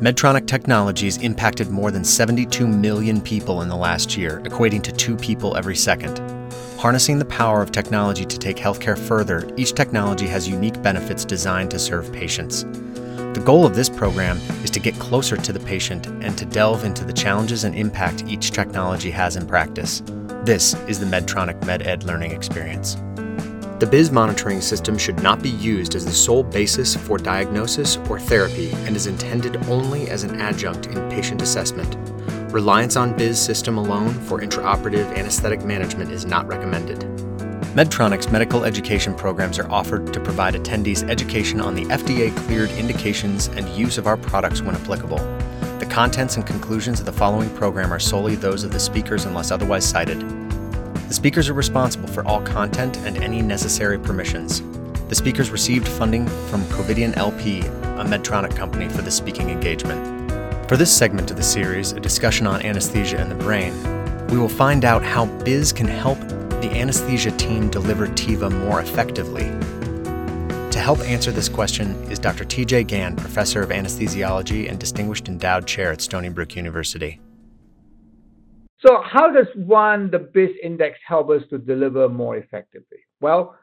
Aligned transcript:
Medtronic 0.00 0.46
Technologies 0.46 1.16
impacted 1.16 1.70
more 1.70 1.90
than 1.90 2.04
72 2.04 2.68
million 2.68 3.20
people 3.20 3.62
in 3.62 3.68
the 3.68 3.74
last 3.74 4.16
year, 4.16 4.40
equating 4.44 4.80
to 4.84 4.92
two 4.92 5.16
people 5.16 5.56
every 5.56 5.74
second. 5.74 6.20
Harnessing 6.78 7.18
the 7.18 7.24
power 7.24 7.62
of 7.62 7.72
technology 7.72 8.24
to 8.24 8.38
take 8.38 8.58
healthcare 8.58 8.96
further, 8.96 9.50
each 9.56 9.72
technology 9.72 10.28
has 10.28 10.48
unique 10.48 10.80
benefits 10.82 11.24
designed 11.24 11.72
to 11.72 11.80
serve 11.80 12.12
patients. 12.12 12.62
The 12.62 13.42
goal 13.44 13.66
of 13.66 13.74
this 13.74 13.88
program 13.88 14.36
is 14.62 14.70
to 14.70 14.78
get 14.78 14.94
closer 15.00 15.36
to 15.36 15.52
the 15.52 15.58
patient 15.58 16.06
and 16.06 16.38
to 16.38 16.44
delve 16.44 16.84
into 16.84 17.04
the 17.04 17.12
challenges 17.12 17.64
and 17.64 17.74
impact 17.74 18.22
each 18.28 18.52
technology 18.52 19.10
has 19.10 19.34
in 19.34 19.48
practice. 19.48 20.04
This 20.44 20.74
is 20.86 21.00
the 21.00 21.06
Medtronic 21.06 21.58
MedEd 21.62 22.04
learning 22.04 22.30
experience. 22.30 22.96
The 23.78 23.86
BIS 23.86 24.10
monitoring 24.10 24.60
system 24.60 24.98
should 24.98 25.22
not 25.22 25.40
be 25.40 25.50
used 25.50 25.94
as 25.94 26.04
the 26.04 26.10
sole 26.10 26.42
basis 26.42 26.96
for 26.96 27.16
diagnosis 27.16 27.96
or 28.08 28.18
therapy 28.18 28.72
and 28.72 28.96
is 28.96 29.06
intended 29.06 29.56
only 29.68 30.10
as 30.10 30.24
an 30.24 30.40
adjunct 30.40 30.86
in 30.86 31.08
patient 31.08 31.42
assessment. 31.42 31.96
Reliance 32.52 32.96
on 32.96 33.16
BIS 33.16 33.40
system 33.40 33.78
alone 33.78 34.14
for 34.14 34.40
intraoperative 34.40 35.16
anesthetic 35.16 35.64
management 35.64 36.10
is 36.10 36.26
not 36.26 36.48
recommended. 36.48 36.98
Medtronic's 37.76 38.32
medical 38.32 38.64
education 38.64 39.14
programs 39.14 39.60
are 39.60 39.70
offered 39.70 40.12
to 40.12 40.18
provide 40.18 40.54
attendees 40.54 41.08
education 41.08 41.60
on 41.60 41.76
the 41.76 41.84
FDA 41.84 42.36
cleared 42.36 42.72
indications 42.72 43.46
and 43.46 43.68
use 43.68 43.96
of 43.96 44.08
our 44.08 44.16
products 44.16 44.60
when 44.60 44.74
applicable. 44.74 45.18
The 45.78 45.86
contents 45.88 46.34
and 46.34 46.44
conclusions 46.44 46.98
of 46.98 47.06
the 47.06 47.12
following 47.12 47.50
program 47.50 47.92
are 47.92 48.00
solely 48.00 48.34
those 48.34 48.64
of 48.64 48.72
the 48.72 48.80
speakers 48.80 49.24
unless 49.24 49.52
otherwise 49.52 49.88
cited. 49.88 50.47
The 51.08 51.14
speakers 51.14 51.48
are 51.48 51.54
responsible 51.54 52.06
for 52.06 52.22
all 52.26 52.42
content 52.42 52.98
and 52.98 53.16
any 53.16 53.40
necessary 53.40 53.98
permissions. 53.98 54.60
The 55.08 55.14
speakers 55.14 55.48
received 55.48 55.88
funding 55.88 56.26
from 56.50 56.62
Covidien 56.64 57.16
LP, 57.16 57.60
a 57.60 58.04
Medtronic 58.04 58.54
company, 58.54 58.90
for 58.90 59.00
the 59.00 59.10
speaking 59.10 59.48
engagement. 59.48 60.30
For 60.68 60.76
this 60.76 60.94
segment 60.94 61.30
of 61.30 61.38
the 61.38 61.42
series, 61.42 61.92
a 61.92 62.00
discussion 62.00 62.46
on 62.46 62.60
anesthesia 62.60 63.16
and 63.16 63.30
the 63.30 63.42
brain, 63.42 63.72
we 64.26 64.36
will 64.36 64.50
find 64.50 64.84
out 64.84 65.02
how 65.02 65.24
BIS 65.44 65.72
can 65.72 65.88
help 65.88 66.18
the 66.60 66.70
anesthesia 66.74 67.30
team 67.32 67.70
deliver 67.70 68.08
TIVA 68.08 68.50
more 68.50 68.82
effectively. 68.82 69.44
To 70.72 70.78
help 70.78 70.98
answer 71.00 71.32
this 71.32 71.48
question 71.48 71.94
is 72.10 72.18
Dr. 72.18 72.44
TJ 72.44 72.86
Gan, 72.86 73.16
professor 73.16 73.62
of 73.62 73.70
anesthesiology 73.70 74.68
and 74.68 74.78
distinguished 74.78 75.28
endowed 75.28 75.66
chair 75.66 75.90
at 75.90 76.02
Stony 76.02 76.28
Brook 76.28 76.54
University. 76.54 77.18
So 78.84 79.02
how 79.04 79.32
does 79.32 79.48
one, 79.56 80.10
the 80.10 80.20
BIS 80.20 80.50
index, 80.62 80.98
help 81.06 81.30
us 81.30 81.42
to 81.50 81.58
deliver 81.58 82.08
more 82.08 82.36
effectively? 82.36 82.98
Well, 83.20 83.56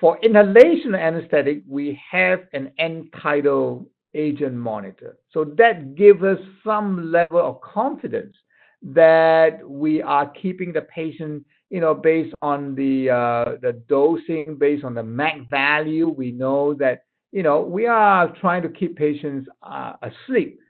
for 0.00 0.16
inhalation 0.22 0.94
anesthetic, 0.94 1.62
we 1.66 2.00
have 2.10 2.40
an 2.52 2.70
end 2.78 3.12
tidal 3.20 3.88
agent 4.14 4.54
monitor. 4.54 5.16
So 5.32 5.44
that 5.56 5.96
gives 5.96 6.22
us 6.22 6.38
some 6.64 7.10
level 7.10 7.40
of 7.40 7.60
confidence 7.60 8.34
that 8.82 9.68
we 9.68 10.00
are 10.02 10.30
keeping 10.30 10.72
the 10.72 10.82
patient, 10.82 11.44
you 11.70 11.80
know, 11.80 11.94
based 11.94 12.34
on 12.42 12.76
the 12.76 13.10
uh, 13.10 13.56
the 13.60 13.72
dosing, 13.88 14.56
based 14.56 14.84
on 14.84 14.94
the 14.94 15.02
MAC 15.02 15.50
value. 15.50 16.08
We 16.08 16.30
know 16.30 16.74
that, 16.74 17.02
you 17.32 17.42
know, 17.42 17.60
we 17.60 17.86
are 17.86 18.32
trying 18.40 18.62
to 18.62 18.68
keep 18.68 18.96
patients 18.96 19.48
uh, 19.62 19.94
asleep. 20.02 20.60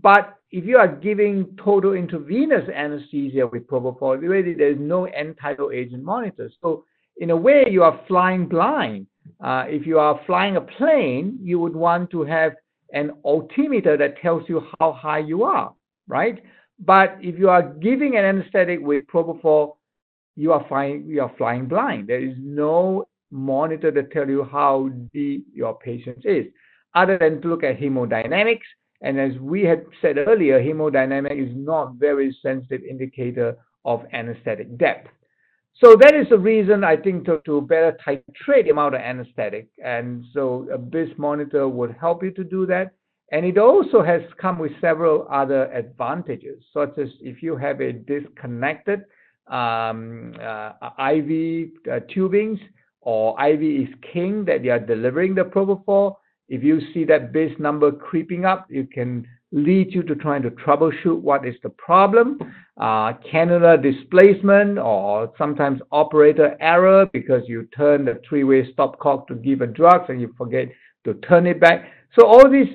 But 0.00 0.36
if 0.50 0.64
you 0.64 0.78
are 0.78 0.88
giving 0.88 1.56
total 1.62 1.92
intravenous 1.92 2.68
anesthesia 2.74 3.46
with 3.46 3.66
propofol, 3.66 4.20
really 4.20 4.54
there's 4.54 4.78
no 4.78 5.06
tidal 5.40 5.70
agent 5.70 6.02
monitor. 6.02 6.50
So 6.62 6.84
in 7.18 7.30
a 7.30 7.36
way, 7.36 7.64
you 7.70 7.82
are 7.82 8.00
flying 8.08 8.46
blind. 8.46 9.06
Uh, 9.42 9.64
if 9.68 9.86
you 9.86 9.98
are 9.98 10.20
flying 10.26 10.56
a 10.56 10.60
plane, 10.60 11.38
you 11.42 11.58
would 11.58 11.74
want 11.74 12.10
to 12.10 12.24
have 12.24 12.54
an 12.92 13.12
altimeter 13.24 13.96
that 13.96 14.18
tells 14.18 14.48
you 14.48 14.62
how 14.78 14.92
high 14.92 15.18
you 15.18 15.44
are, 15.44 15.72
right? 16.08 16.42
But 16.78 17.16
if 17.20 17.38
you 17.38 17.48
are 17.48 17.62
giving 17.62 18.16
an 18.16 18.24
anesthetic 18.24 18.80
with 18.80 19.06
propofol, 19.06 19.76
you 20.36 20.52
are 20.52 20.64
flying, 20.68 21.04
you 21.06 21.20
are 21.20 21.32
flying 21.36 21.66
blind. 21.66 22.08
There 22.08 22.20
is 22.20 22.34
no 22.38 23.06
monitor 23.30 23.92
to 23.92 24.02
tell 24.04 24.28
you 24.28 24.44
how 24.44 24.90
deep 25.12 25.46
your 25.54 25.78
patient 25.78 26.24
is, 26.24 26.46
other 26.94 27.18
than 27.18 27.40
to 27.42 27.48
look 27.48 27.62
at 27.62 27.78
hemodynamics 27.78 28.60
and 29.02 29.18
as 29.18 29.32
we 29.40 29.62
had 29.62 29.84
said 30.00 30.16
earlier, 30.16 30.60
hemodynamic 30.60 31.36
is 31.36 31.54
not 31.54 31.94
very 31.94 32.36
sensitive 32.40 32.82
indicator 32.82 33.56
of 33.84 34.04
anesthetic 34.12 34.78
depth. 34.78 35.08
So 35.82 35.96
that 35.96 36.14
is 36.14 36.28
the 36.28 36.38
reason 36.38 36.84
I 36.84 36.96
think 36.96 37.24
to, 37.26 37.40
to 37.44 37.60
better 37.62 37.96
titrate 38.06 38.64
the 38.64 38.70
amount 38.70 38.94
of 38.94 39.00
anesthetic. 39.00 39.68
And 39.84 40.24
so 40.32 40.68
a 40.72 40.78
BIS 40.78 41.08
monitor 41.16 41.68
would 41.68 41.96
help 41.98 42.22
you 42.22 42.30
to 42.32 42.44
do 42.44 42.66
that. 42.66 42.92
And 43.32 43.44
it 43.44 43.58
also 43.58 44.02
has 44.02 44.20
come 44.40 44.58
with 44.58 44.72
several 44.80 45.26
other 45.30 45.64
advantages, 45.72 46.62
such 46.72 46.96
as 46.98 47.08
if 47.20 47.42
you 47.42 47.56
have 47.56 47.80
a 47.80 47.92
disconnected 47.92 49.04
um, 49.48 50.34
uh, 50.40 50.72
IV 50.98 51.70
uh, 51.90 52.00
tubings 52.14 52.60
or 53.00 53.34
IV 53.44 53.62
is 53.62 53.94
king 54.12 54.44
that 54.44 54.62
you 54.62 54.70
are 54.70 54.78
delivering 54.78 55.34
the 55.34 55.42
propofol, 55.42 56.16
if 56.52 56.62
you 56.62 56.82
see 56.92 57.04
that 57.06 57.32
BIS 57.32 57.52
number 57.58 57.90
creeping 57.90 58.44
up, 58.44 58.66
it 58.68 58.92
can 58.92 59.26
lead 59.52 59.94
you 59.94 60.02
to 60.02 60.14
trying 60.14 60.42
to 60.42 60.50
troubleshoot 60.50 61.18
what 61.18 61.46
is 61.48 61.54
the 61.62 61.70
problem, 61.70 62.38
uh, 62.76 63.12
displacement, 63.80 64.78
or 64.78 65.32
sometimes 65.38 65.80
operator 65.92 66.54
error 66.60 67.06
because 67.14 67.42
you 67.46 67.66
turn 67.74 68.04
the 68.04 68.20
three-way 68.28 68.70
stopcock 68.74 69.26
to 69.28 69.34
give 69.34 69.62
a 69.62 69.66
drug 69.66 70.10
and 70.10 70.20
you 70.20 70.34
forget 70.36 70.68
to 71.04 71.14
turn 71.26 71.46
it 71.46 71.58
back. 71.58 71.86
So 72.18 72.26
all 72.26 72.50
this 72.50 72.68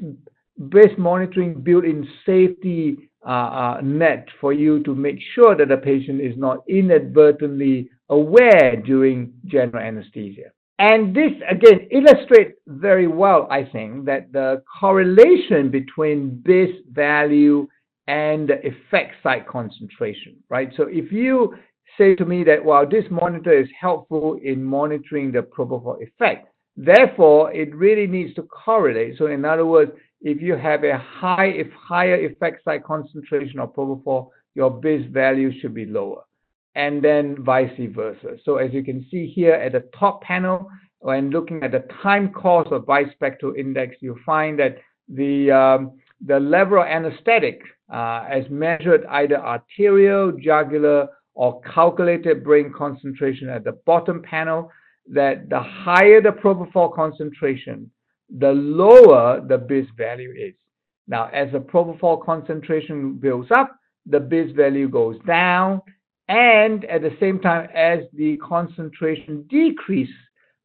BIS 0.70 0.98
monitoring 0.98 1.62
built-in 1.62 2.08
safety 2.26 3.12
uh, 3.28 3.30
uh, 3.30 3.82
net 3.84 4.28
for 4.42 4.54
you 4.54 4.82
to 4.86 4.96
make 4.96 5.20
sure 5.36 5.56
that 5.56 5.68
the 5.68 5.78
patient 5.78 6.20
is 6.20 6.36
not 6.36 6.64
inadvertently 6.68 7.92
aware 8.10 8.76
during 8.84 9.34
general 9.46 9.84
anesthesia. 9.84 10.50
And 10.80 11.16
this 11.16 11.32
again 11.50 11.88
illustrates 11.92 12.54
very 12.68 13.08
well, 13.08 13.48
I 13.50 13.64
think, 13.64 14.06
that 14.06 14.32
the 14.32 14.62
correlation 14.80 15.72
between 15.72 16.42
BIS 16.46 16.70
value 16.92 17.68
and 18.08 18.48
the 18.48 18.60
effect 18.66 19.16
site 19.24 19.48
concentration, 19.48 20.36
right? 20.50 20.72
So 20.78 20.84
if 20.84 21.12
you 21.12 21.56
say 21.98 22.16
to 22.16 22.26
me 22.26 22.44
that, 22.44 22.64
well, 22.64 22.88
this 22.88 23.06
monitor 23.10 23.60
is 23.60 23.68
helpful 23.80 24.40
in 24.44 24.64
monitoring 24.64 25.32
the 25.32 25.40
propofol 25.40 26.02
effect, 26.02 26.48
therefore 26.76 27.52
it 27.54 27.76
really 27.76 28.06
needs 28.06 28.36
to 28.36 28.44
correlate. 28.44 29.18
So 29.18 29.28
in 29.28 29.46
other 29.46 29.66
words, 29.66 29.92
if 30.22 30.42
you 30.42 30.56
have 30.56 30.84
a 30.84 30.98
high, 30.98 31.48
if 31.48 31.68
higher 31.74 32.24
effect 32.24 32.64
site 32.64 32.84
concentration 32.84 33.60
of 33.60 33.74
propofol, 33.74 34.30
your 34.54 34.70
BIS 34.70 35.06
value 35.12 35.52
should 35.60 35.74
be 35.74 35.86
lower 35.86 36.24
and 36.78 37.04
then 37.04 37.44
vice 37.44 37.72
versa. 37.90 38.38
So 38.46 38.58
as 38.58 38.72
you 38.72 38.84
can 38.84 39.06
see 39.10 39.26
here 39.28 39.54
at 39.54 39.72
the 39.72 39.84
top 40.00 40.22
panel, 40.22 40.70
when 41.00 41.32
looking 41.32 41.64
at 41.64 41.72
the 41.72 41.86
time 42.04 42.32
course 42.32 42.68
of 42.72 42.84
bispectral 42.84 43.58
index, 43.58 43.96
you 44.00 44.16
find 44.24 44.60
that 44.60 44.78
the, 45.10 45.52
um, 45.52 46.00
the 46.26 46.40
level 46.40 46.80
of 46.80 46.88
anesthetic 46.88 47.62
uh, 47.92 48.26
as 48.30 48.44
measured 48.52 49.06
either 49.10 49.38
arterial, 49.38 50.32
jugular, 50.32 51.08
or 51.34 51.62
calculated 51.62 52.44
brain 52.44 52.72
concentration 52.76 53.50
at 53.50 53.64
the 53.64 53.72
bottom 53.88 54.22
panel, 54.22 54.72
that 55.08 55.50
the 55.50 55.60
higher 55.60 56.22
the 56.22 56.30
propofol 56.30 56.94
concentration, 56.94 57.90
the 58.38 58.52
lower 58.52 59.42
the 59.48 59.58
BIS 59.58 59.88
value 59.98 60.34
is. 60.38 60.54
Now, 61.08 61.30
as 61.34 61.52
the 61.52 61.60
propofol 61.60 62.24
concentration 62.24 63.14
builds 63.14 63.50
up, 63.52 63.76
the 64.06 64.20
BIS 64.20 64.52
value 64.52 64.90
goes 64.90 65.18
down, 65.26 65.82
and 66.28 66.84
at 66.86 67.02
the 67.02 67.16
same 67.20 67.40
time, 67.40 67.70
as 67.74 68.00
the 68.14 68.38
concentration 68.38 69.44
decreases 69.50 70.14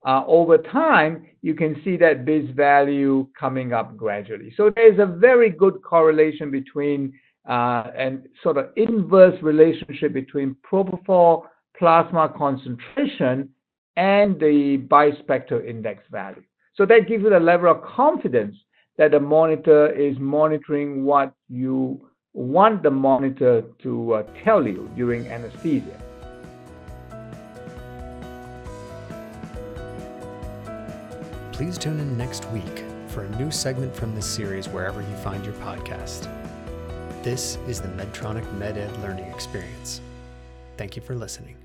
uh, 0.04 0.24
over 0.26 0.58
time, 0.58 1.26
you 1.42 1.54
can 1.54 1.80
see 1.84 1.96
that 1.96 2.24
BIS 2.24 2.50
value 2.56 3.26
coming 3.38 3.72
up 3.72 3.96
gradually. 3.96 4.52
So 4.56 4.72
there's 4.74 4.98
a 4.98 5.06
very 5.06 5.50
good 5.50 5.80
correlation 5.82 6.50
between 6.50 7.12
uh, 7.48 7.90
and 7.96 8.28
sort 8.42 8.56
of 8.56 8.70
inverse 8.76 9.40
relationship 9.42 10.12
between 10.12 10.56
propofol 10.69 11.44
plasma 11.78 12.32
concentration 12.37 13.48
and 13.96 14.38
the 14.40 14.84
bispectral 14.88 15.64
index 15.64 16.02
value. 16.10 16.42
So 16.75 16.87
that 16.87 17.08
gives 17.08 17.22
you 17.22 17.31
the 17.31 17.40
level 17.40 17.70
of 17.70 17.82
confidence 17.82 18.56
that 18.98 19.10
the 19.10 19.20
monitor 19.20 19.90
is 19.92 20.16
monitoring 20.19 21.04
what 21.04 21.34
you 21.48 22.08
want 22.34 22.82
the 22.82 22.90
monitor 22.90 23.62
to 23.81 24.14
uh, 24.14 24.23
tell 24.43 24.67
you 24.67 24.90
during 24.96 25.26
anesthesia. 25.26 25.99
Please 31.52 31.79
tune 31.79 32.00
in 32.00 32.17
next 32.17 32.49
week 32.50 32.84
for 33.08 33.25
a 33.25 33.31
new 33.37 33.50
segment 33.50 33.94
from 33.94 34.14
this 34.14 34.26
series 34.26 34.69
wherever 34.69 35.02
you 35.02 35.17
find 35.17 35.44
your 35.44 35.55
podcast. 35.55 36.29
This 37.23 37.58
is 37.69 37.81
the 37.81 37.88
Medtronic 37.88 38.44
MedEd 38.58 39.00
Learning 39.02 39.26
Experience. 39.26 40.00
Thank 40.76 40.96
you 40.96 41.02
for 41.02 41.14
listening. 41.14 41.62